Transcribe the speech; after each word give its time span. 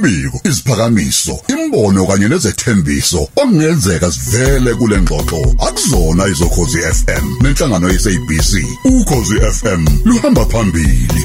Imbiko, 0.00 0.40
isiphakamiso, 0.44 1.40
imbono 1.48 2.06
kanye 2.06 2.28
nezethembiso 2.28 3.20
okungenzeka 3.36 4.12
sivele 4.12 4.74
kule 4.74 4.96
ngxoxo 5.02 5.40
akuzona 5.66 6.26
izokhozi 6.32 6.78
FM 6.78 7.24
nenhlangano 7.42 7.88
yesabc. 7.92 8.52
Ukhozi 8.84 9.36
FM 9.58 9.82
luhamba 10.04 10.44
phambili. 10.46 11.22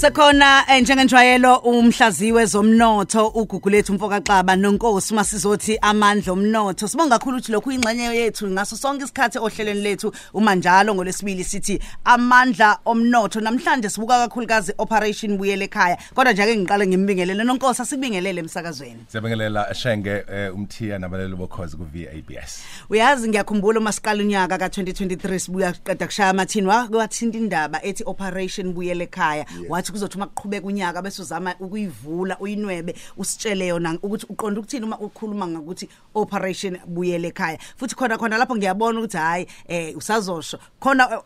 Sekhona 0.00 0.64
eh, 0.68 0.82
njengenjwayelo 0.82 1.56
umhlaziwe 1.56 2.46
zomnotho 2.46 3.26
ugugu 3.28 3.70
lethu 3.70 3.94
mfoka 3.94 4.20
Xaba 4.20 4.56
nonkosi 4.56 5.14
masizothi 5.14 5.78
amandla 5.82 6.32
omnotho. 6.32 6.88
Sibonga 6.88 7.18
kakhulu 7.18 7.36
ukuthi 7.36 7.52
lokhu 7.52 7.72
ingxenye 7.72 8.16
yethu 8.16 8.48
ngaso 8.48 8.76
sonke 8.76 9.04
isikhathi 9.04 9.38
ohlelweni 9.38 9.82
lethu 9.82 10.12
uma 10.32 10.54
njalo 10.54 10.94
ngolesibili 10.94 11.44
sithi 11.44 11.78
amandla 12.04 12.78
omnotho. 12.86 13.40
Namhlanje 13.40 13.88
sibuka 13.90 14.28
kakhulukazi 14.28 14.72
operation 14.78 15.36
buyele 15.36 15.64
ekhaya 15.64 15.98
kodwa 16.14 16.32
nje 16.32 16.42
ake 16.42 16.56
ngiqale 16.56 16.86
ngimbingelele 16.86 17.44
nonkosi 17.44 17.82
asibingelele 17.82 18.40
emsakazweni. 18.40 19.04
Siyabingelela 19.08 19.74
Shenge 19.74 20.24
eh, 20.32 20.54
umthiya 20.54 20.98
nabalelo 20.98 21.36
bokhozi 21.36 21.76
ku 21.76 21.84
VABS. 21.84 22.62
uyazi 22.90 23.28
ngiyakhumbula 23.28 23.80
uma 23.80 23.92
siqala 23.92 24.22
unyaka 24.22 24.56
ka2023 24.56 25.38
sibuya 25.38 25.72
qeda 25.72 26.06
kushaya 26.06 26.30
amathini 26.30 26.66
wathinta 26.66 27.38
indaba 27.38 27.84
ethi 27.84 28.02
operation 28.06 28.72
buyele 28.72 29.04
ekhaya. 29.04 29.44
Wathi 29.68 29.89
kuzothi 29.92 30.16
uma 30.16 30.26
kuqhubeka 30.26 30.66
unyaka 30.66 31.02
bese 31.02 31.22
uzama 31.22 31.54
ukuyivula 31.60 32.38
uyinwebe 32.40 32.94
usitshele 33.16 33.66
yona 33.66 33.98
ukuthi 34.02 34.26
uqonda 34.28 34.60
ukuthini 34.60 34.84
uma 34.84 34.98
ukhuluma 34.98 35.46
ngokuthi 35.46 35.88
operation 36.14 36.78
buyele 36.86 37.28
ekhaya. 37.28 37.58
Futhi 37.76 37.94
khona 37.94 38.18
khona 38.18 38.38
lapho 38.38 38.56
ngiyabona 38.56 38.98
ukuthi 38.98 39.16
hayi 39.16 39.46
eh 39.68 39.96
usazosho. 39.96 40.58
Khona 40.80 41.22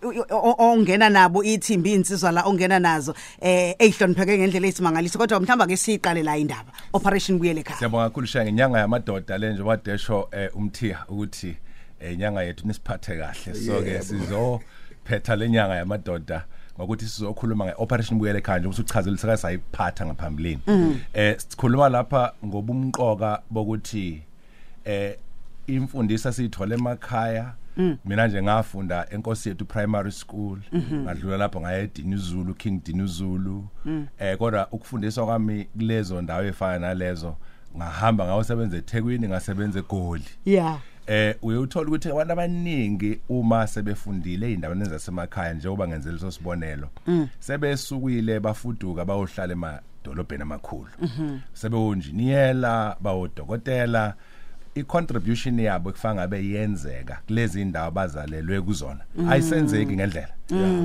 ongena 0.59 1.11
nabo 1.11 1.45
ithimbi 1.45 1.93
insizwa 1.93 2.33
la 2.33 2.45
ongena 2.45 2.79
nazo 2.79 3.15
eh 3.41 3.75
ezihlonipheke 3.79 4.39
ngendlela 4.39 4.67
esimangaliso 4.67 5.19
kodwa 5.19 5.41
mhlamba 5.41 5.67
ke 5.67 5.77
siqale 5.77 6.23
la 6.23 6.37
indaba 6.37 6.73
operation 6.93 7.39
buyele 7.39 7.61
ekhaya. 7.61 7.79
Siyabonga 7.79 8.09
kakhulu 8.09 8.27
Shenge 8.27 8.51
inyanga 8.51 8.79
yamadoda 8.79 9.39
le 9.39 9.53
nje 9.53 9.63
wadesho 9.63 10.29
eh, 10.33 10.51
umthiya 10.57 11.05
ukuthi 11.09 11.57
eh, 12.01 12.13
inyanga 12.13 12.43
yethu 12.43 12.67
nisiphathe 12.67 13.17
kahle. 13.17 13.55
So 13.55 13.83
ke 13.83 14.03
sizophetha 14.03 15.37
lenyanga 15.37 15.77
yamadoda. 15.77 16.45
Ngokuthi 16.79 17.07
sizokhuluma 17.07 17.65
ngeoperation 17.65 18.19
buyele 18.19 18.39
ekhaya 18.39 18.59
nje 18.59 18.69
ukuthi 18.69 18.83
uchazele 18.83 19.17
sika 19.17 19.37
sayiphatha 19.37 20.07
ngaphambilini. 20.07 20.61
Eh 21.13 21.39
sikhuluma 21.39 21.89
lapha 21.89 22.33
ngobumqoka 22.45 23.43
bokuthi 23.51 24.23
eh 24.85 25.17
imfundisa 25.67 26.33
siyithola 26.33 26.75
emakhaya. 26.75 27.53
Mina 28.05 28.27
nje 28.27 28.43
ngafunda 28.43 29.07
enkosi 29.11 29.49
yethu 29.49 29.65
primary 29.65 30.13
school. 30.13 30.59
Ngadlula 30.93 31.37
lapho 31.37 31.61
ngaye 31.61 31.83
eDinizulu 31.83 32.55
King 32.55 32.85
Dinizulu 32.85 33.65
eh 34.19 34.39
kodwa 34.39 34.69
ukufundiswa 34.73 35.27
kwami 35.27 35.65
kulezo 35.65 36.23
ndawo 36.23 36.45
efana 36.45 36.79
nalezo 36.79 37.37
ngahamba 37.77 38.25
ngayosebenza 38.25 38.77
eThekwini 38.77 39.29
ngasebenza 39.29 39.79
eGoli. 39.79 40.25
Yeah. 40.45 40.79
Eh 41.07 41.37
uyothola 41.43 41.89
ukuthi 41.89 42.11
abantu 42.11 42.33
abaningi 42.33 43.21
uma 43.29 43.67
sebefundile 43.67 44.47
eindaweni 44.47 44.85
zasemakhaya 44.85 45.55
njengoba 45.55 45.89
ngenzele 45.89 46.15
leso 46.15 46.31
sibonelo 46.31 46.89
sebesukile 47.41 48.41
bafuduka 48.41 49.05
bayohlala 49.05 49.53
emadolobheni 49.53 50.43
amakhulu. 50.43 50.89
Sebewonjiniyela 51.53 52.97
bawodokotela. 53.01 54.15
Icontribution 54.75 55.59
yabo 55.61 55.93
kufanga 55.93 56.23
ngabe 56.23 56.47
yenzeka 56.47 57.21
kulezi 57.27 57.63
indawo 57.63 57.91
bazalelwe 57.91 58.61
kuzona. 58.61 59.01
Ayisenzeki 59.31 59.93
ngendlela. 59.97 60.35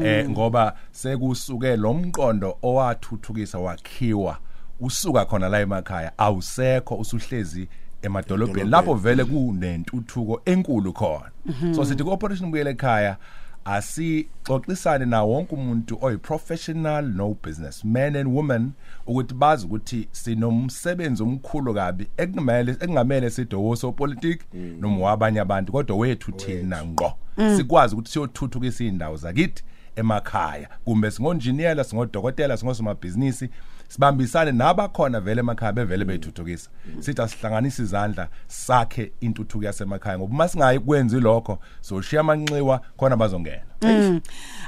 Eh 0.03 0.29
ngoba 0.29 0.75
sekusuke 0.91 1.75
lomqondo 1.75 2.57
owathuthukisa 2.61 3.59
wakhiwa 3.59 4.37
usuka 4.79 5.25
khona 5.25 5.49
la 5.49 5.59
emakhaya 5.59 6.11
awusekho 6.17 6.95
usuhlezi 6.95 7.67
emadolobheni 8.01 8.69
lapho 8.69 8.93
vele 8.93 9.25
kunentuthuko 9.25 10.41
enkulu 10.45 10.93
khona. 10.93 11.31
So 11.75 11.85
sithi 11.85 12.03
cooperation 12.03 12.51
buyele 12.51 12.69
ekhaya 12.69 13.17
asixoxisane 13.65 15.05
na 15.05 15.23
wonke 15.23 15.55
umuntu 15.55 15.97
oyi 16.01 16.17
professional 16.17 17.05
no 17.05 17.37
businessman 17.43 18.15
and 18.15 18.27
woman 18.27 18.71
ukuthi 19.07 19.33
bazi 19.33 19.65
ukuthi 19.65 20.07
sinomsebenzi 20.11 21.23
omkhulu 21.23 21.73
kabi 21.73 22.07
ekumele 22.17 22.71
ekungamele 22.71 23.29
sidowoso 23.29 23.91
politics 23.91 24.45
noma 24.79 25.05
wabanye 25.05 25.39
abantu. 25.39 25.71
Kodwa 25.71 25.97
wethu 25.97 26.31
thina 26.31 26.85
ngqo. 26.85 27.13
Sikwazi 27.57 27.95
ukuthi 27.95 28.11
siyothuthukisa 28.11 28.83
indawo 28.83 29.17
zakithi 29.17 29.63
emakhaya. 29.95 30.69
Kumbe 30.85 31.11
singonjiniyela 31.11 31.83
singodokotela 31.83 32.57
singosomabhizinisi 32.57 33.49
sibambisane 33.89 34.51
nabakhona 34.51 35.19
vele 35.19 35.39
emakhaya 35.39 35.73
bevele 35.73 36.05
beyithuthukisa 36.05 36.69
sithi 36.99 37.21
asihlanganise 37.21 37.83
izandla 37.83 38.27
sakhe 38.47 39.11
intuthuko 39.19 39.65
yasemakhaya 39.65 40.17
ngoba 40.17 40.33
uma 40.33 40.47
singayi 40.47 40.79
kwenzi 40.79 41.19
lokho 41.19 41.59
soshiya 41.81 42.21
amanxiwa 42.21 42.81
khona 42.97 43.15
bazongena. 43.17 43.68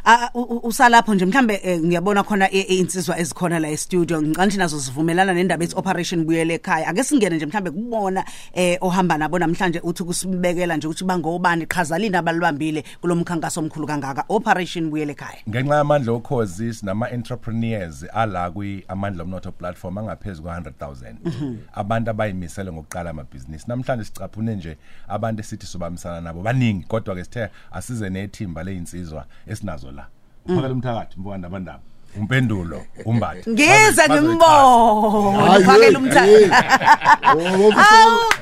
Ah, 0.05 0.29
u- 0.33 0.41
u- 0.41 0.67
usalapho 0.67 1.15
nje 1.15 1.25
mhlambe 1.25 1.59
eh, 1.63 1.79
ngiyabona 1.81 2.23
khona 2.23 2.51
i- 2.51 2.59
i- 2.59 2.79
insizwa 2.79 3.19
ezikhona 3.19 3.59
la 3.59 3.69
e-studio. 3.69 4.21
Ngicanti 4.21 4.57
nazo 4.57 4.79
sivumelana 4.79 5.33
nendaba 5.33 5.63
ethi 5.63 5.75
operation 5.75 6.25
buyele 6.25 6.53
ekhaya. 6.53 6.87
Ake 6.87 7.03
singene 7.03 7.35
nje 7.35 7.45
mhlambe 7.45 7.71
kubona 7.71 8.25
eh 8.53 8.77
ohamba 8.81 9.17
nabo 9.17 9.39
namhlanje 9.39 9.79
uthi 9.83 10.03
kusibekela 10.03 10.77
nje 10.77 10.87
ukuthi 10.87 11.03
bangobani 11.05 11.65
qhazalini 11.65 12.15
abalibambile 12.17 12.83
kulomkhankaso 13.01 13.59
omkhulu 13.59 13.87
kangaka. 13.87 14.25
Operation 14.29 14.89
buyele 14.89 15.11
ekhaya. 15.11 15.37
Ngenxa 15.49 15.75
yamandla 15.75 16.11
okhozi 16.13 16.73
sinama 16.73 17.09
entrepreneurs 17.11 18.05
ala 18.13 18.51
kwi 18.51 18.83
amandla 18.87 19.23
omnotho 19.23 19.51
platform 19.51 19.97
angaphezulu 19.97 20.47
kwa-100,000 20.49 21.55
abantu 21.73 22.09
abayimisele 22.09 22.71
ngokuqala 22.71 23.09
amabhizinisi. 23.09 23.65
Namhlanje 23.67 24.05
sicaphune 24.05 24.55
nje 24.55 24.77
abantu 25.07 25.39
esithi 25.41 25.65
sobamisana 25.65 26.21
nabo 26.21 26.41
baningi 26.41 26.85
kodwa 26.87 27.15
ke 27.15 27.23
sithe 27.23 27.49
asize 27.71 28.09
nethimba 28.09 28.63
leyinsizwa 29.01 29.25
esinazo 29.47 29.91
la. 29.91 30.05
Uphakela 30.45 30.73
umthakathi 30.73 31.19
mbona 31.19 31.47
abandaba 31.47 31.79
umpendulo 32.17 32.83
umbatha 33.05 33.49
ngize 33.51 34.07
Bazo- 34.07 34.23
ngimbone. 34.23 35.47
Hayi, 35.47 35.63
phakela 35.63 35.85
hey, 35.85 35.95
umthakathi. 35.95 36.51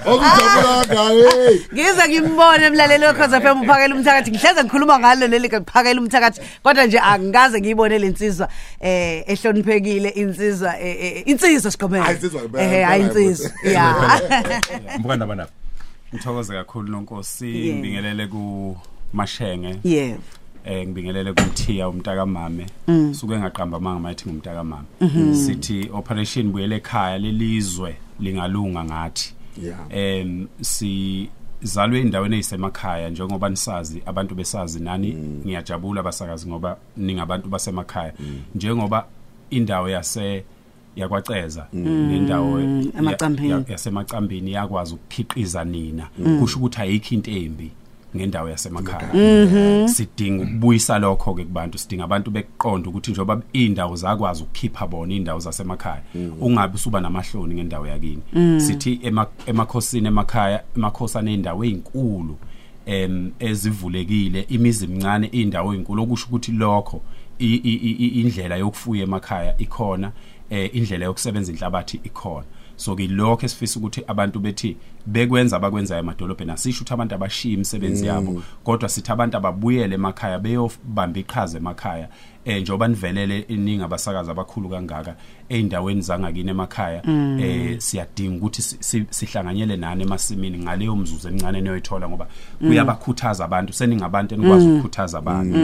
Okujabula 0.06 0.86
ngaye. 0.88 1.60
ngize 1.74 2.08
ngimbone 2.10 2.66
emlaleli 2.66 3.06
wekhoza 3.06 3.42
FM 3.42 3.62
uphakela 3.62 3.96
umthakathi. 3.96 4.32
Ngihleze 4.32 4.64
ngikhuluma 4.64 5.00
ngalo 5.00 5.28
leli 5.28 5.50
kuphakela 5.50 6.02
umthakathi. 6.02 6.42
Kodwa 6.64 6.86
nje 6.86 7.00
angikaze 7.00 7.60
ngiyibone 7.62 8.00
lensizwa 8.00 8.48
eh 8.82 9.24
ehloniphekile 9.28 10.10
insizwa 10.10 10.80
eh, 10.80 10.98
eh, 11.06 11.24
insizwa 11.28 11.72
sigomela 11.72 12.04
Hayi, 12.04 12.16
insizwa 12.16 12.42
ngempela, 12.42 12.64
eh 12.64 12.88
hayi 12.88 13.04
ngempela, 13.04 13.26
insizwa. 13.26 13.52
yeah 13.64 15.00
mbona 15.00 15.24
abandaba 15.26 15.50
Ngithokoze 16.14 16.54
kakhulu 16.54 16.88
nonkosi. 16.92 17.46
Yeah. 17.48 17.76
ngibingelele 17.78 18.28
ku 18.28 18.78
Mashenge 19.14 19.76
yeah. 19.84 20.18
Eh 20.66 20.88
ngibingelele 20.88 21.34
kumthiya 21.34 21.90
umntaka 21.90 22.26
mame 22.26 22.66
suke 23.14 23.38
ngaqamba 23.40 23.80
manga 23.80 24.00
mayithi 24.00 24.30
ngumntaka 24.30 24.64
mame 24.64 24.88
sithi 25.36 25.90
operation 25.94 26.52
buyele 26.52 26.76
ekhaya 26.76 27.18
lelizwe 27.18 27.96
lingalunga 28.20 28.84
ngathi. 28.84 29.34
Yeah. 29.64 29.80
em 29.90 30.48
si 30.62 31.30
zalwe 31.64 32.00
endaweni 32.02 32.36
ezisemakhaya 32.38 33.10
njengoba 33.10 33.50
nisazi 33.50 34.02
abantu 34.06 34.36
besazi 34.36 34.80
nani? 34.80 35.14
Ngiyajabula 35.46 36.04
basakazi 36.04 36.48
ngoba 36.48 36.78
ningabantu 36.98 37.50
basemakhaya. 37.50 38.14
Njengoba 38.56 39.06
indawo 39.50 39.90
yase 39.90 40.44
yakwaceza 40.96 41.68
nendawo 41.74 42.60
ya- 42.62 42.84
Emacambini. 43.00 43.50
ya- 43.50 43.64
yasemacambini 43.68 44.52
yakwazi 44.52 44.94
ukukhiqiza 44.94 45.64
nina. 45.66 46.08
Kusho 46.40 46.60
ukuthi 46.60 46.82
ayikho 46.82 47.16
into 47.16 47.32
embi. 47.32 47.72
Ngendawo 48.16 48.50
yasemakhaya. 48.50 49.88
Sidinga 49.88 50.44
ukubuyisa 50.44 51.00
lokho 51.00 51.34
ke 51.34 51.44
kubantu 51.44 51.78
sidinga 51.78 52.04
abantu 52.04 52.32
beqonda 52.32 52.90
ukuthi 52.90 53.12
njoba 53.12 53.42
indawo 53.54 53.96
zakwazi 53.96 54.44
ukukhipha 54.44 54.88
bona 54.88 55.14
indawo 55.14 55.40
zasemakhaya 55.40 56.02
ungabi 56.42 56.76
usuba 56.76 57.02
namahloni 57.02 57.56
ngendawo 57.56 57.88
yakini. 57.88 58.22
Sithi 58.62 59.00
ema- 59.04 59.28
emakhosini 59.46 60.08
emakhaya 60.08 60.64
emakhosana 60.78 61.32
endawo 61.32 61.66
ezinkulu 61.66 62.38
em 62.86 63.32
ezivulekile 63.40 64.42
imizi 64.50 64.86
emincane 64.86 65.28
indawo 65.28 65.74
ezinkulu 65.74 66.04
okusho 66.04 66.26
ukuthi 66.28 66.52
lokho 66.52 67.02
indlela 67.40 68.56
yokufuya 68.56 69.04
emakhaya 69.04 69.58
ikhona 69.58 70.12
eh 70.50 70.70
indlela 70.76 71.06
yokusebenza 71.06 71.52
inhlabathi 71.52 72.00
ikhona. 72.04 72.46
So 72.80 72.96
ke 72.96 73.08
lokho 73.08 73.46
esifisa 73.46 73.80
ukuthi 73.80 74.02
abantu 74.08 74.40
bethi 74.40 74.78
bekwenza 75.06 75.58
abakwenzayo 75.58 76.00
emadolobheni 76.00 76.52
asisho 76.52 76.78
ukuthi 76.82 76.94
abantu 76.94 77.16
abashiya 77.16 77.54
imisebenzi 77.54 78.06
yabo 78.08 78.42
kodwa 78.64 78.90
sithi 78.90 79.12
abantu 79.12 79.38
ababuyele 79.38 79.96
emakhaya 79.96 80.40
beyobamba 80.40 81.20
iqhaza 81.20 81.58
emakhaya. 81.58 82.08
Eh 82.46 82.62
njoba 82.62 82.88
nivelele 82.88 83.40
iningi 83.40 83.84
abasakazi 83.84 84.32
abakhulu 84.32 84.70
kangaka 84.70 85.16
eindaweni 85.50 86.02
zangakini 86.02 86.50
emakhaya 86.50 87.02
eh 87.40 87.76
siyadinga 87.80 88.38
ukuthi 88.38 88.62
si- 88.62 88.78
si- 88.80 89.06
sihlanganyele 89.10 89.76
nani 89.78 90.04
emasimini 90.04 90.58
ngaleyo 90.60 90.96
mzuzu 90.96 91.28
emncane 91.28 91.62
niyoyithola 91.62 92.10
ngoba 92.10 92.28
kuyabakhuthaza 92.60 93.46
abantu 93.46 93.74
seningabantu 93.74 94.36
enikwazi 94.36 94.66
ukukhuthaza 94.68 95.18
abantu. 95.18 95.58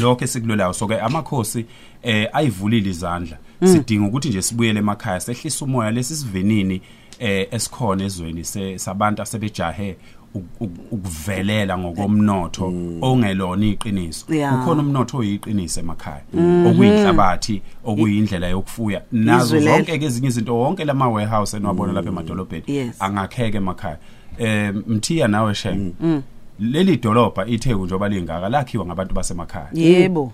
Lokho 0.00 0.24
esikulolayo 0.24 0.72
so 0.72 0.86
ke 0.86 1.00
amakhosi 1.00 1.66
eh 2.02 2.28
ayivulile 2.32 2.90
izandla. 2.90 3.38
Sidinga 3.64 4.06
ukuthi 4.06 4.28
nje 4.28 4.42
sibuyele 4.42 4.78
emakhaya 4.78 5.20
sehlisa 5.20 5.64
umoya 5.64 5.90
lesi 5.90 6.16
sivinini 6.16 6.80
eh 7.18 7.48
esikhona 7.50 8.04
ezweni 8.04 8.44
sabantu 8.78 9.22
asebejahe 9.22 9.96
uk- 10.34 10.60
uk- 10.60 10.80
ukuvelela 10.90 11.78
ngokomnotho 11.78 12.72
ongelona 13.00 13.66
iqiniso. 13.66 14.26
Ukhona 14.62 14.82
umnotho 14.82 15.18
oyiqiniso 15.18 15.80
emakhaya 15.80 16.22
okuyinhlabathi 16.66 17.62
okuyindlela 17.84 18.48
yokufuya. 18.48 19.02
Nazo 19.12 19.60
zonke 19.60 19.98
ke 19.98 20.04
ezinye 20.04 20.28
izinto 20.28 20.58
wonke 20.58 20.84
lama 20.84 21.08
warehouse 21.08 21.56
enwabona 21.56 21.92
lapha 21.92 22.08
emadolobheni 22.08 22.64
Yes. 22.66 22.96
angakheke 23.02 23.56
emakhaya. 23.56 23.98
Eh 24.38 24.74
mthiya 24.86 25.28
nawe 25.28 25.54
sheng. 25.54 25.92
Leli 26.60 26.96
dolobha 26.96 27.46
itheku 27.46 27.84
njoba 27.84 28.08
lingaka 28.08 28.48
lakhiwa 28.48 28.86
ngabantu 28.86 29.14
basemakhaya. 29.14 29.68
Yebo. 29.72 30.32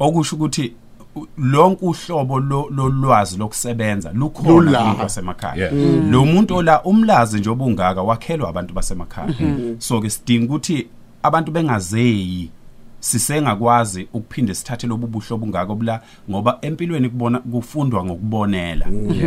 Okusho 0.00 0.36
ukuthi 0.36 0.72
u- 1.16 1.26
lonke 1.38 1.84
uhlobo 1.86 2.40
lo- 2.40 2.68
lolwazi 2.70 3.38
lokusebenza 3.38 4.12
lukhona 4.12 4.48
Lula. 4.48 4.78
kumuntu 4.78 4.98
basemakhaya. 5.02 5.56
Yeah. 5.56 6.10
lo 6.10 6.24
muntu 6.24 6.56
ola 6.56 6.82
umlazi 6.82 7.38
nje 7.38 7.50
obungaka 7.50 8.02
wakhelwa 8.02 8.48
abantu 8.48 8.74
basemakhaya. 8.74 9.34
So 9.78 10.00
ke 10.00 10.10
sidinga 10.10 10.44
ukuthi 10.54 10.86
abantu 11.22 11.52
bengazeyi 11.52 12.50
sisengakwazi 13.00 14.08
ukuphinde 14.12 14.54
sithathe 14.54 14.86
lobu 14.86 15.06
buhlobo 15.06 15.46
bungaka 15.46 15.72
obula 15.72 16.00
ngoba 16.30 16.58
empilweni 16.62 17.08
kubona 17.08 17.38
kufundwa 17.38 18.04
ngokubonela. 18.04 18.86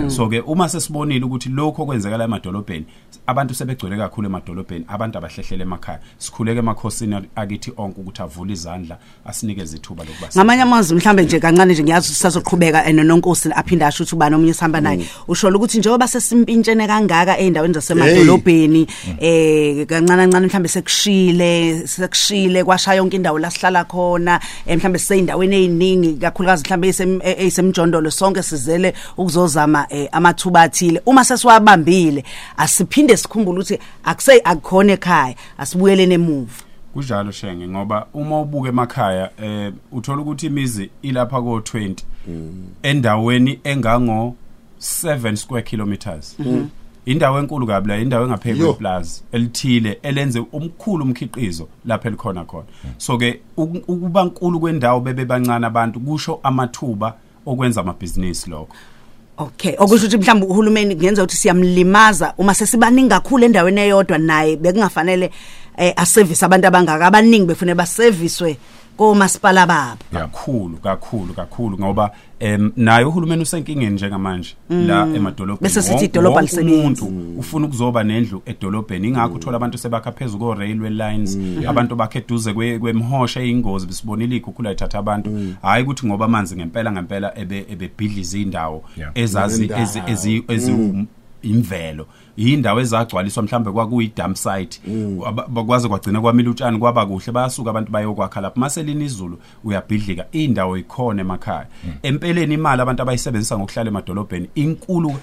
So 0.10 0.30
ke 0.30 0.40
uma 0.40 0.70
sesibonile 0.70 1.26
ukuthi 1.26 1.50
lokho 1.50 1.86
kwenzekala 1.86 2.24
emadolobheni 2.24 2.86
abantu 3.28 3.54
sebegcwele 3.54 3.98
kakhulu 3.98 4.28
emadolobheni 4.28 4.86
abantu 4.88 5.18
abahlehlela 5.18 5.64
emakhaya. 5.64 6.00
Sikhuleke 6.18 6.60
emakhosini 6.60 7.16
akithi 7.36 7.72
onke 7.78 8.02
ukuthi 8.02 8.22
avule 8.22 8.54
izandla 8.54 8.98
asinikeze 9.26 9.78
ithuba 9.78 10.04
lokuba 10.04 10.28
ngamanye 10.36 10.62
amazwi 10.62 10.98
mhlambe 10.98 11.24
nje 11.24 11.40
kancane 11.40 11.74
nje 11.74 11.84
ngiyazi 11.84 12.08
sisazoqhubeka 12.08 12.86
eh, 12.86 12.96
nononkosi 12.96 13.50
aphinde 13.56 13.86
asho 13.86 14.04
ukuthi 14.04 14.16
ubani 14.16 14.36
omunye 14.36 14.54
sihamba 14.54 14.82
naye. 14.82 15.06
Usho 15.28 15.48
ukuthi 15.48 15.80
njengoba 15.80 16.08
sesimpintshene 16.08 16.88
kangaka 16.88 17.38
eindaweni 17.38 17.74
zasemadolobheni 17.74 18.88
eh 19.20 19.86
kancane 19.88 20.22
kancane 20.22 20.48
mhlambe 20.48 20.70
sekushile 20.70 21.88
sekushile 21.88 22.64
kwashaya 22.64 22.98
yonke 22.98 23.16
indawo 23.16 23.40
la 23.40 23.52
sihlala 23.62 23.84
khona 23.84 24.40
eh, 24.66 24.78
mhlambe 24.78 25.00
siseyindaweni 25.00 25.56
eziningi 25.56 26.14
kakhulukazi 26.14 26.64
mhlambe 26.64 26.88
eh, 27.24 27.40
eyisemjondolo 27.40 28.12
sonke 28.12 28.44
sizele 28.44 28.94
ukuzozama 29.18 29.86
eh, 29.90 30.10
amathuba 30.12 30.62
athile. 30.62 31.02
Uma 31.06 31.24
sesiwabambile 31.24 32.24
asiphinde 32.58 33.18
sikhumbule 33.18 33.60
ukuthi 33.60 33.80
akuse 34.04 34.42
akukhona 34.44 34.94
ekhaya 34.94 35.36
asibuyelene 35.58 36.16
emuva 36.16 36.64
kunjalo 36.94 37.32
shenge 37.32 37.68
ngoba 37.68 38.08
uma 38.14 38.42
ubuka 38.42 38.70
emakhaya 38.70 39.30
eh 39.44 39.74
uthola 39.92 40.22
ukuthi 40.22 40.46
imizi 40.46 40.90
ilapha 41.02 41.38
ko20 41.38 41.96
endaweni 42.84 43.60
engango 43.64 44.36
7 44.80 45.36
square 45.36 45.64
kilometers. 45.64 46.36
Indawo 47.06 47.40
enkulu 47.40 47.68
kabi 47.68 47.88
la 47.90 47.98
indawo 48.00 48.26
engaphezulu 48.26 48.66
Yo. 48.68 48.74
kweplaza 48.74 49.22
elithile 49.32 50.00
elenze 50.04 50.40
umkhulu 50.40 51.04
umkhiqizo 51.06 51.68
lapha 51.86 52.08
elikhona 52.10 52.44
khona. 52.46 52.66
So 52.98 53.18
ke 53.18 53.42
uku- 53.58 53.84
ukuba 53.88 54.24
nkulu 54.26 54.60
kwendawo 54.60 55.00
bebe 55.00 55.26
bancane 55.26 55.66
abantu 55.68 56.00
kusho 56.00 56.40
amathuba 56.44 57.14
okwenza 57.46 57.82
amabhizinisi 57.82 58.50
lokho. 58.50 58.68
Okay, 59.38 59.74
okusho 59.78 60.06
ukuthi 60.06 60.18
mhlawumbe 60.18 60.46
uhulumeni 60.48 60.96
kungenza 60.96 61.24
ukuthi 61.24 61.38
siyamlimaza 61.38 62.34
uma 62.38 62.54
sesibaningi 62.54 63.10
kakhulu 63.10 63.46
endaweni 63.46 63.82
eyodwa 63.82 64.18
naye 64.18 64.56
bekungafanele 64.56 65.32
eh 65.78 65.94
aservice 65.96 66.46
abantu 66.46 66.68
abangaka. 66.68 67.06
Abaningi 67.08 67.46
befune 67.46 67.74
baservicewe 67.76 68.58
komasipala 69.06 69.66
babo. 69.68 69.98
kakhulu 70.14 70.78
kakhulu 70.78 71.34
kakhulu 71.34 71.78
ngoba 71.80 72.12
em 72.40 72.72
naye 72.78 73.06
uhulumeni 73.06 73.42
usenkingeni 73.42 73.96
njengamanje 73.96 74.56
la 74.70 75.08
emadolobheni. 75.16 75.62
Bese 75.62 75.82
sithi 75.82 75.96
Wonke- 75.96 76.06
idolobha 76.06 76.36
wonke 76.36 76.40
alisebenzi. 76.40 76.80
umuntu 77.06 77.40
ufuna 77.40 77.66
ukuzoba 77.68 78.04
nendlu 78.04 78.42
edolobheni. 78.46 79.08
Ingakho 79.08 79.36
uthola 79.36 79.58
abantu 79.58 79.78
sebakha 79.78 80.12
phezulu 80.12 80.40
ko 80.46 80.54
railway 80.54 80.90
lines 80.90 81.38
abantu 81.68 81.96
bakhe 81.96 82.20
eduze 82.20 82.52
kwe- 82.54 82.80
kwemhosha 82.80 83.42
eyingozi. 83.42 83.88
Bisibonile 83.88 84.36
ikhukhula 84.36 84.72
ithatha 84.72 85.00
abantu. 85.00 85.30
Hayi 85.62 85.84
ukuthi 85.84 86.08
ngoba 86.08 86.26
amanzi 86.26 86.56
ngempela 86.56 86.92
ngempela 86.92 87.38
ebe 87.38 87.66
ebebhidliza 87.70 88.38
indawo 88.38 88.84
Yeah. 88.98 89.12
ezazi 89.16 89.60
Nendawo. 89.62 89.82
ezi 89.82 90.02
ezi 90.08 90.44
ezi 90.48 90.72
imvelo. 91.42 92.08
Yindawo 92.38 92.80
ezagcwaliswa 92.80 93.44
mhlambe 93.44 93.72
kwakuyi 93.72 94.12
dump 94.16 94.36
site. 94.38 94.82
Aba- 95.26 95.48
bakwaze 95.48 95.88
kwagcina 95.88 96.22
kwamila 96.22 96.50
utshani 96.50 96.80
kwaba 96.80 97.06
kuhle 97.06 97.32
bayasuka 97.32 97.70
abantu 97.70 97.92
bayokwakha 97.92 98.42
lapha 98.42 98.60
mase 98.60 98.84
lini 98.84 99.06
izulu 99.06 99.40
uyabhidlika 99.64 100.26
indawo 100.32 100.78
ikhona 100.78 101.22
emakhaya. 101.22 101.68
Empeleni 102.04 102.54
imali 102.54 102.82
abantu 102.82 103.02
abayisebenzisa 103.02 103.58
ngokuhlala 103.58 103.90
emadolobheni 103.90 104.50
inkulu 104.56 105.16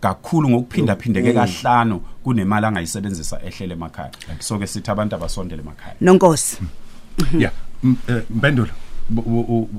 kakhulu 0.00 0.48
ngokuphinda 0.50 0.96
phindeke 0.96 1.32
kahlanu 1.32 2.00
kunemali 2.24 2.66
angayisebenzisa 2.66 3.40
ehlele 3.44 3.74
emakhaya. 3.74 4.10
So 4.38 4.58
ke 4.58 4.66
sithi 4.66 4.90
abantu 4.90 5.14
abasondele 5.16 5.62
emakhaya. 5.62 5.94
Nonkosi. 6.00 6.58
yeah. 7.38 7.52
Eh, 8.08 8.22
mpendulo. 8.30 8.68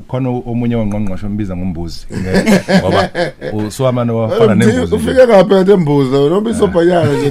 Khona 0.08 0.30
omunye 0.30 0.76
wongqongqosho 0.76 1.28
ombiza 1.28 1.58
ngombuzi. 1.58 2.06
Nge- 2.12 2.80
ngoba 2.80 3.10
usuwamane 3.54 4.12
wafana 4.12 4.56
nembuzi 4.56 4.96
ufike 4.96 5.28
kaphi 5.28 5.54
ade 5.56 5.76
mbuza 5.76 6.18
noma 6.18 6.50
isobhanyana 6.50 7.14
nje 7.14 7.30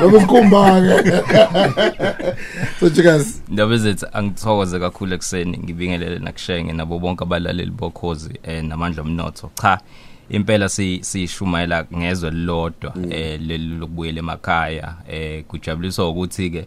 noma 0.00 0.16
isikhumbake. 0.16 1.12
So 2.80 2.88
jikas 2.88 3.42
Ndaba 3.48 3.74
ezithi 3.74 4.06
angithokoze 4.12 4.78
kakhulu 4.78 5.14
ekseni 5.14 5.58
ngibingelele 5.58 6.18
nakushenge 6.18 6.72
nabo 6.72 6.98
bonke 6.98 7.24
abalaleli 7.24 7.70
bokhozi 7.70 8.38
eh 8.42 8.64
namandla 8.64 9.02
omnotho. 9.02 9.50
Cha 9.62 9.80
impela 10.28 10.68
si 10.68 10.98
sishumayela 11.02 11.86
ngezwe 11.96 12.30
lodwa 12.30 12.94
eh 13.10 13.40
leli 13.40 13.76
lokubuyela 13.78 14.18
emakhaya. 14.18 14.94
Eh 15.08 15.44
kujabuliswa 15.44 16.08
ukuthi 16.08 16.50
ke 16.50 16.66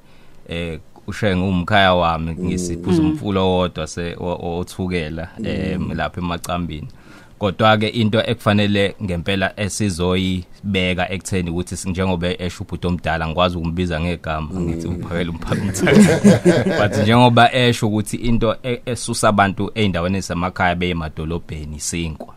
eh 0.50 0.80
ushenge 1.08 1.46
umkhaya 1.46 1.94
wami 1.94 2.36
ngisiphuza 2.36 3.02
umfulo 3.02 3.50
wodwa 3.52 3.88
se 3.88 4.16
othukela 4.20 5.30
lapha 5.96 6.22
emacambini. 6.22 6.88
Kodwa 7.40 7.78
ke 7.78 7.88
into 7.88 8.20
ekufanele 8.26 8.96
ngempela 9.04 9.54
esizoyibeka 9.60 11.12
ekutheni 11.12 11.50
ukuthi 11.50 11.90
njengoba 11.90 12.42
esho 12.42 12.64
ubhuti 12.64 12.88
omdala 12.88 13.28
ngikwazi 13.28 13.58
ukumbiza 13.58 14.02
ngegama 14.02 14.60
ngithi 14.60 14.88
uphakela 14.88 15.32
umphakathi. 15.32 15.86
But 16.80 16.98
njengoba 17.04 17.54
esho 17.54 17.88
ukuthi 17.88 18.18
into 18.18 18.56
e- 18.64 18.82
esusa 18.86 19.30
abantu 19.30 19.72
eindaweni 19.76 20.18
ezemakhaya 20.18 20.76
beyemadolobheni 20.76 21.76
isinkwa. 21.76 22.34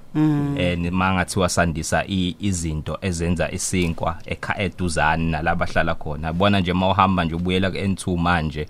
Eh 0.58 0.92
mangathiwa 0.92 1.48
sandisa 1.48 2.04
izinto 2.38 2.98
ezenza 3.00 3.50
isinkwa 3.50 4.16
ekha 4.26 4.58
eduzane 4.58 5.30
nalabahlala 5.30 5.94
khona. 5.94 6.26
Yabona 6.26 6.60
nje 6.60 6.72
mawuhamba 6.72 7.24
nje 7.24 7.34
ubuyela 7.34 7.70
ke 7.70 7.86
N2 7.86 8.18
manje 8.18 8.66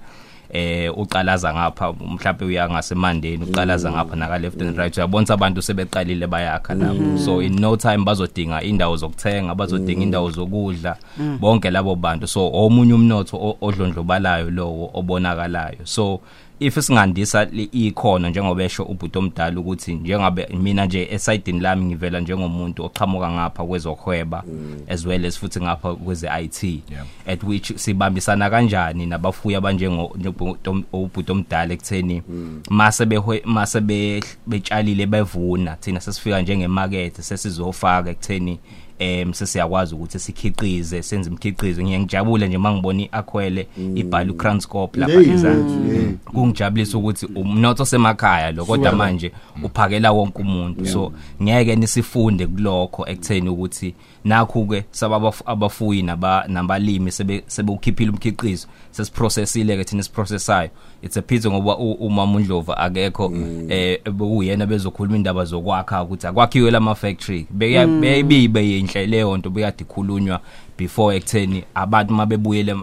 eh 0.52 0.98
uqalaza 0.98 1.54
ngapha 1.54 1.92
mhlawumbe 1.92 2.44
uya 2.44 2.68
ngasemandeni 2.70 3.44
uqalaza 3.44 3.90
ngapha 3.92 4.16
naka 4.16 4.38
left 4.38 4.62
and 4.62 4.76
right. 4.78 4.96
Uyabona 4.96 5.26
abantu 5.34 5.62
sebeqalile 5.62 6.26
bayakha 6.26 6.74
lapho 6.74 7.18
so 7.18 7.40
in 7.42 7.56
no 7.60 7.76
time 7.76 8.04
bazodinga 8.04 8.62
indawo 8.62 8.96
zokuthenga 8.96 9.54
bazodinga 9.54 10.02
indawo 10.02 10.30
zokudla 10.30 10.96
bonke 11.40 11.70
labo 11.70 11.94
bantu. 11.96 12.26
So 12.26 12.50
omunye 12.52 12.94
umnotho 12.94 13.36
o- 13.36 13.56
odlondlobalayo 13.60 14.50
lowo 14.50 14.90
obonakalayo. 14.94 15.78
So 15.84 16.20
if 16.60 16.78
singandisa 16.80 17.46
ikhono 17.72 18.28
njengoba 18.28 18.62
esho 18.64 18.82
ubhuti 18.84 19.18
omdala 19.18 19.60
ukuthi 19.60 19.94
njengabe 19.94 20.46
mina 20.62 20.86
nje 20.86 21.08
esayidini 21.10 21.60
lami 21.60 21.84
ngivela 21.84 22.20
njengomuntu 22.20 22.84
oqhamuka 22.84 23.30
ngapha 23.30 23.64
kwezokhweba 23.64 24.44
as 24.88 25.06
well 25.06 25.26
as 25.26 25.38
futhi 25.38 25.60
ngapha 25.60 25.94
kweze 25.94 26.28
IT 26.42 26.62
Yeah. 26.90 27.04
at 27.26 27.42
which 27.44 27.72
sibambisana 27.76 28.50
kanjani 28.50 29.06
nabafuyi 29.06 29.54
abanjengo 29.56 30.16
njengo- 30.18 30.84
ubhuti 30.92 31.32
omdala 31.32 31.72
ekutheni 31.74 32.22
mase 32.70 33.06
behwe 33.06 33.42
mase 33.44 33.80
be- 33.80 34.22
betshalile 34.46 35.06
bevuna 35.06 35.76
thina 35.76 36.00
sesifika 36.00 36.42
njengemarket 36.42 37.20
sesizofaka 37.20 38.10
ekutheni 38.10 38.58
em 39.00 39.32
sesiyakwazi 39.34 39.94
ukuthi 39.94 40.18
sikhiqize 40.18 41.02
senze 41.02 41.30
imkhiqizo 41.30 41.82
ngiyangijabule 41.82 42.48
nje 42.48 42.58
mangibona 42.58 43.02
iakhwele 43.02 43.66
ibhala 43.94 44.32
uCranscorp 44.32 44.96
lapha 44.96 45.20
Hey, 45.20 45.30
ezansi 45.32 45.94
yeah. 45.94 46.12
kungijabulisa 46.24 46.98
ukuthi 46.98 47.26
umnotho 47.26 47.84
semakhaya 47.84 48.52
lo 48.52 48.64
kodwa 48.64 48.92
manje 48.92 49.32
uphakela 49.64 50.12
wonke 50.12 50.38
umuntu. 50.42 50.86
So 50.86 51.12
ngeke 51.42 51.76
nisifunde 51.76 52.46
kulokho 52.46 53.06
ekutheni 53.08 53.48
ukuthi 53.48 53.94
nakho 54.24 54.64
ke 54.64 54.84
sababa 54.90 55.32
abafuyi 55.46 56.02
naba 56.02 56.44
nabalimi 56.48 57.12
sebe 57.12 57.42
sebewukhiphile 57.46 58.10
umkhiqizo 58.10 58.66
sesiprocessile 58.90 59.76
ke 59.76 59.84
thina 59.84 60.02
siprocessayo 60.02 60.70
it's 61.02 61.16
a 61.16 61.22
pity 61.22 61.48
ngoba 61.50 61.76
u- 61.78 61.92
umama 61.92 62.36
uNdlova 62.36 62.76
akekho 62.76 63.32
eh 63.68 63.98
uyena 64.20 64.66
bezokhuluma 64.66 65.16
indaba 65.16 65.44
zokwakha 65.44 66.02
ukuthi 66.02 66.26
akwakhiwe 66.26 66.70
lama 66.70 66.94
factory 66.94 67.46
beyayibibe 67.50 68.60
yinhle 68.98 69.06
leyo 69.06 69.36
nto 69.36 69.50
bekade 69.50 69.84
ikhulunywa 69.84 70.40
before 70.78 71.16
ekutheni 71.16 71.64
abantu 71.74 72.14
mabebuyele 72.14 72.76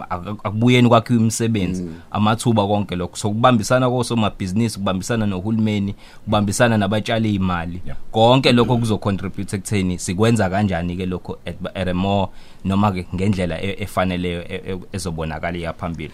akubuyeni 0.44 0.88
kwakhe 0.88 1.14
imisebenzi 1.14 1.86
amathuba 2.10 2.66
konke 2.66 2.96
lokho. 2.96 3.16
So 3.16 3.28
kubambisana 3.30 3.90
kosomabhizinisi 3.90 4.78
kubambisana 4.78 5.26
nohulumeni 5.26 5.94
kubambisana 6.24 6.78
nabatshali 6.78 7.34
imali 7.34 7.82
Yeah. 7.86 7.96
konke 8.12 8.52
lokho 8.52 8.76
kuzocontribute 8.78 9.56
ekutheni 9.56 9.98
sikwenza 9.98 10.50
kanjani 10.50 10.96
ke 10.96 11.06
lokho 11.06 11.38
at, 11.46 11.56
at 11.74 11.88
a 11.88 11.94
more 11.94 12.28
noma 12.64 12.92
ke 12.92 13.06
ngendlela 13.14 13.62
e- 13.62 13.76
efaneleyo 13.82 14.42
e- 14.48 14.62
e- 14.72 14.78
ezobonakala 14.92 15.58
yaphambili 15.58 16.12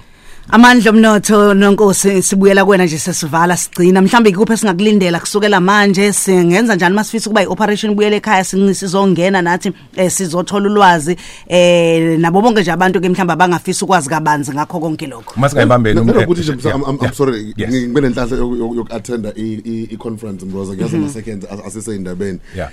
amandla 0.51 0.91
omnotho 0.91 1.55
nonkosi 1.55 2.23
sibuyela 2.23 2.65
kuwena 2.65 2.85
nje 2.85 2.99
sesivala 2.99 3.57
sigcina 3.57 4.03
mhlambe 4.03 4.31
ikuphi 4.31 4.57
singakulindela 4.57 5.21
kusukela 5.21 5.61
manje 5.61 6.13
singenza 6.13 6.75
njani 6.75 6.95
masifisa 6.95 7.31
ukuba 7.31 7.43
i-operation 7.43 7.95
buyele 7.95 8.17
ekhaya 8.17 8.45
sinci 8.45 8.75
sizongena 8.75 9.43
nathi 9.43 9.73
eh, 9.97 10.11
sizothola 10.11 10.67
ulwazi 10.71 11.17
eh 11.49 12.19
nabo 12.19 12.41
bonke 12.43 12.61
nje 12.61 12.73
abantu 12.73 13.01
ke 13.01 13.09
mhlawumbe 13.09 13.33
abangafisa 13.33 13.85
ukwazi 13.85 14.09
kabanzi 14.09 14.53
ngakho 14.53 14.81
konke 14.81 15.07
lokho 15.07 15.35
masingayibambeni 15.41 16.01
um- 16.01 16.07
Nanokuthi 16.07 16.41
nje 16.53 16.69
yeah, 16.69 16.77
I'm, 16.77 16.83
I'm, 16.83 16.95
I'm 16.97 16.99
yeah. 17.03 17.15
sorry 17.15 17.55
Yes. 17.57 17.71
ngibe 17.71 18.01
nenhlanhla 18.01 18.37
yoku-attenda 18.37 19.33
i-conference 19.37 20.47
mbroza 20.47 20.73
ngiyazi 20.75 20.97
ama-seconds 20.97 21.47
asisey'ndabeni 21.67 22.39
yeah 22.57 22.71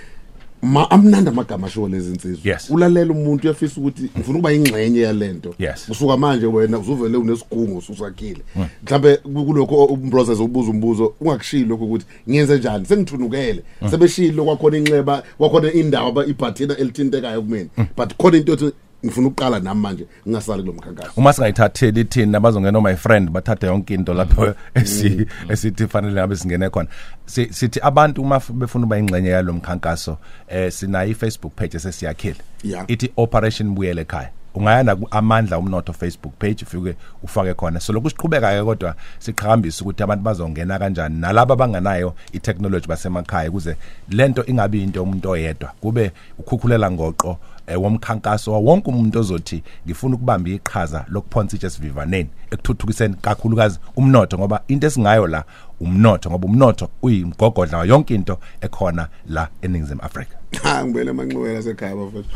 ma 0.61 0.91
amnandi 0.91 1.29
amagama 1.29 1.67
ashiwo 1.67 1.89
lezi 1.89 2.11
nsizwa. 2.11 2.51
Yes. 2.51 2.69
ulalela 2.69 3.11
umuntu 3.11 3.47
uyafisa 3.47 3.81
ukuthi 3.81 4.03
ngifuna 4.03 4.37
ukuba 4.37 4.53
ingxenye 4.53 4.99
yalento. 4.99 5.55
Yes. 5.59 5.89
usuka 5.89 6.17
manje 6.17 6.45
wena 6.45 6.79
uzuvele 6.79 7.17
unesigungu 7.17 7.77
ususakhile. 7.77 8.41
Mhlambe 8.83 9.17
kulokho 9.17 9.85
umbroses 9.85 10.39
ubuza 10.39 10.71
umbuzo 10.71 11.13
ungakushilo 11.21 11.67
lokho 11.67 11.85
ukuthi 11.85 12.05
ngiyenze 12.29 12.57
njani? 12.57 12.85
Sengithunukele. 12.85 13.63
Sebeshilo 13.89 14.45
kwakhona 14.45 14.77
inxeba 14.77 15.23
kwakhona 15.37 15.73
indawo 15.73 16.09
aba 16.09 16.25
ibhathina 16.25 16.77
elithintekayo 16.77 17.41
kumina. 17.41 17.69
But 17.97 18.17
khona 18.17 18.37
into 18.37 18.53
ethi 18.53 18.71
ngifuna 19.05 19.27
ukuqala 19.27 19.59
nami 19.59 19.81
manje 19.81 20.05
ngingasali 20.27 20.61
kulo 20.63 20.73
mkhankaso. 20.73 21.11
Uma 21.17 21.33
singayithatheli 21.33 22.03
thina 22.05 22.37
abazongena 22.37 22.81
my 22.81 22.95
friend 22.95 23.29
bathathe 23.29 23.67
yonke 23.67 23.93
into 23.93 24.13
lapho 24.13 24.53
esi 24.73 25.27
esithi 25.49 25.87
fanele 25.87 26.13
ngabe 26.13 26.35
singene 26.35 26.69
khona. 26.69 26.89
Si- 27.25 27.53
sithi 27.53 27.79
abantu 27.83 28.21
uma 28.21 28.35
f- 28.35 28.51
befuna 28.51 28.85
uba 28.85 28.97
ingxenye 28.97 29.29
yalo 29.29 29.53
mkhankaso 29.53 30.17
eh 30.47 30.71
sinayo 30.71 31.11
i-Facebook 31.11 31.53
page 31.55 31.77
esesiyakhile. 31.77 32.35
Yeah. 32.63 32.85
ithi 32.87 33.11
operation 33.17 33.75
buyele 33.75 34.01
ekhaya. 34.01 34.29
Ungaya 34.55 34.83
na 34.83 34.97
amandla 35.11 35.57
umnotho 35.59 35.93
Facebook 35.93 36.33
page 36.39 36.63
ufike 36.63 36.95
ufake 37.23 37.53
khona. 37.53 37.79
So 37.79 37.93
lokhu 37.93 38.09
siqhubeka 38.09 38.51
ke 38.59 38.63
kodwa 38.63 38.95
siqhakambisa 39.19 39.83
ukuthi 39.83 40.03
abantu 40.03 40.23
bazongena 40.23 40.79
kanjani 40.79 41.19
nalabo 41.19 41.53
abanganayo 41.53 42.13
i-technology 42.33 42.87
basemakhaya 42.87 43.49
ukuze 43.49 43.75
lento 44.09 44.43
ingabi 44.45 44.83
into 44.83 44.99
yomuntu 44.99 45.29
oyedwa. 45.29 45.71
Kube 45.81 46.11
ukhukhulela 46.39 46.91
ngoqo 46.91 47.29
eh, 47.29 47.35
womkhankaso 47.75 48.63
wonke 48.63 48.89
umuntu 48.89 49.19
ozothi 49.19 49.63
ngifuna 49.85 50.15
ukubamba 50.15 50.49
iqhaza 50.49 51.05
lokuphonsa 51.09 51.55
itshe 51.55 51.69
sivivaneni 51.69 52.29
ekuthuthukiseni 52.51 53.15
kakhulukazi 53.21 53.79
umnotho 53.95 54.37
ngoba 54.37 54.61
into 54.67 54.87
esingayo 54.87 55.27
la 55.27 55.43
umnotho 55.81 56.29
ngoba 56.29 56.45
umnotho 56.47 56.89
uyimgogodla 57.01 57.77
wayo 57.77 57.89
yonke 57.93 58.15
into 58.15 58.37
ekhona 58.61 59.07
la 59.29 59.47
eningizimu 59.61 60.01
Afrika. 60.01 60.35
Ha 60.63 60.85
ngibele 60.85 61.11
amanxiwela 61.11 61.59
asekhaya 61.59 61.95
bafethu. 61.95 62.29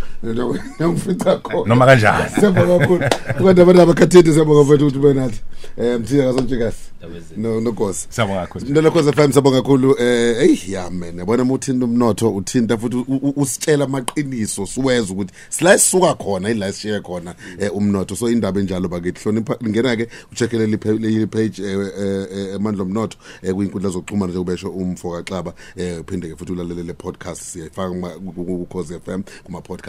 Ngifica 0.81 1.37
khona. 1.43 1.65
Noma 1.69 1.85
kanjani. 1.85 2.29
siyabonga 2.39 2.79
kakhulu. 2.79 2.99
Kodwa 3.37 3.63
abantu 3.63 3.81
abakhathini 3.81 4.33
siyabonga 4.33 4.63
mfethu 4.63 4.87
ukuthi 4.87 4.99
ube 4.99 5.13
nathi 5.13 5.41
um 5.77 5.99
mthiya 5.99 6.25
kasontshikasi 6.33 6.77
no 7.37 7.61
nogosi 7.61 8.07
Siyabonga 8.09 8.41
kakhulu. 8.41 8.65
Mntwana 8.65 8.91
Khosi 8.91 9.11
FM 9.13 9.31
siyabonga 9.31 9.61
kakhulu. 9.61 9.95
Eh 9.99 10.35
hey 10.37 10.73
ya 10.73 10.89
man 10.89 11.17
yabona 11.19 11.43
uma 11.43 11.53
uthinta 11.53 11.85
umnotho 11.85 12.35
uthinta 12.35 12.77
futhi 12.77 12.95
u- 12.97 13.05
u- 13.21 13.33
usitshela 13.35 13.85
amaqiniso 13.85 14.65
siweza 14.65 15.13
ukuthi 15.13 15.33
sila 15.49 15.77
sisuka 15.77 16.13
khona 16.13 16.49
ila 16.49 16.73
sishiye 16.73 16.99
khona 16.99 17.35
eh, 17.59 17.75
umnotho. 17.75 18.15
So 18.15 18.29
indaba 18.29 18.59
enjalo 18.59 18.87
bakithi. 18.87 19.23
Hlonipha 19.23 19.57
ngena 19.67 19.95
ke 19.95 20.07
ucheckele 20.31 20.67
le 20.67 20.77
page 21.27 21.59
eh, 21.63 21.77
eh, 21.99 22.27
eh, 22.31 22.55
amandla 22.55 22.83
omnotho. 22.83 23.17
eh, 23.34 23.34
kwinkundla 23.41 23.89
zokuxhumana 23.89 24.31
njengoba 24.31 24.51
besho 24.51 24.69
umfoka 24.69 25.23
xaba 25.23 25.53
eh 25.75 25.99
uphinde 26.01 26.29
ke 26.29 26.35
futhi 26.35 26.51
ulalele 26.51 26.83
le 26.83 26.93
podcast 26.93 27.41
siyayifaka 27.41 27.89
kuma- 27.89 28.09
ku- 28.19 28.33
ku- 28.33 28.45
ku 28.45 28.65
Khosi 28.65 28.93
FM 28.99 29.23
kuma 29.43 29.61
podcast 29.61 29.83